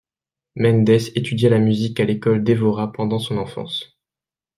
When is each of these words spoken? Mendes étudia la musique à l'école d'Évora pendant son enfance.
Mendes 0.55 1.11
étudia 1.15 1.51
la 1.51 1.59
musique 1.59 1.99
à 1.99 2.05
l'école 2.05 2.43
d'Évora 2.43 2.91
pendant 2.91 3.19
son 3.19 3.37
enfance. 3.37 3.99